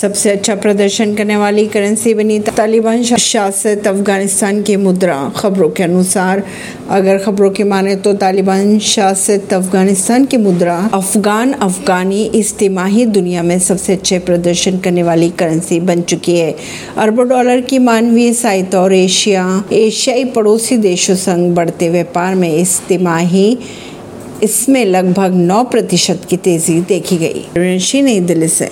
सबसे 0.00 0.30
अच्छा 0.30 0.54
प्रदर्शन 0.54 1.14
करने 1.14 1.36
वाली 1.36 1.66
करेंसी 1.66 2.12
बनी 2.14 2.38
तालिबान 2.40 3.02
शासित 3.02 3.86
अफ़गानिस्तान 3.86 4.62
की 4.62 4.76
मुद्रा। 4.76 5.16
खबरों 5.36 5.68
के 5.70 5.82
अनुसार, 5.82 6.42
अगर 6.90 7.18
खबरों 7.18 7.50
की 7.50 7.64
माने 7.64 7.96
तो 7.96 8.12
तालिबान 8.12 8.78
शासित 8.78 9.52
अफ़गानिस्तान 9.54 10.24
की 10.24 10.36
मुद्रा 10.36 10.76
अफगान 10.94 11.52
अफगानी 11.52 12.24
इस 12.34 12.56
तिमाही 12.58 13.04
दुनिया 13.06 13.42
में 13.42 13.58
सबसे 13.58 13.92
अच्छे 13.92 14.18
प्रदर्शन 14.18 14.78
करने 14.78 15.02
वाली 15.02 15.30
करेंसी 15.30 15.80
बन 15.80 16.02
चुकी 16.02 16.38
है। 16.38 16.54
अरबों 16.96 17.28
डॉलर 17.28 17.60
की 17.60 17.78
मानवीय 17.78 18.32
सहायता 18.32 18.80
और 18.80 18.94
एशिया, 18.94 19.64
एशियाई 19.72 20.24
पड़ोसी 20.24 20.76
देशों 20.78 21.14
संग 21.18 21.54
बढ़ते 21.54 21.88
व्यापार 21.88 22.34
में 22.34 22.52
इस 22.56 22.80
तिमाही 22.88 23.58
इसमें 24.42 24.84
लगभग 24.84 25.34
9 25.34 25.62
प्रतिशत 25.64 26.20
की 26.30 26.36
तेज़ी 26.36 26.80
देखी 26.80 27.16
गई। 27.16 28.02
नई 28.02 28.20
दिल्ली 28.20 28.48
से। 28.48 28.68